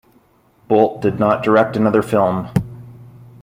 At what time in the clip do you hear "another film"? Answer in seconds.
1.77-2.49